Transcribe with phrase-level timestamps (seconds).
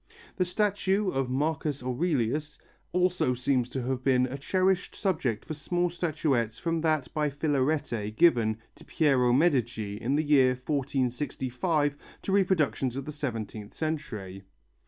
[0.37, 2.57] The statue of Marcus Aurelius
[2.91, 8.09] also seems to have been a cherished subject for small statuettes from that by Filarete
[8.15, 14.41] given to Piero Medici in the year 1465 to reproductions of the seventeenth century.